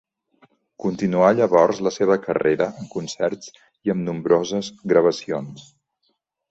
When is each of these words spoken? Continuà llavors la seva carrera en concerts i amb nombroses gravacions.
Continuà 0.85 1.27
llavors 1.39 1.83
la 1.89 1.93
seva 1.97 2.17
carrera 2.25 2.71
en 2.85 2.89
concerts 2.97 3.55
i 3.67 3.97
amb 3.97 4.05
nombroses 4.09 4.75
gravacions. 4.95 5.73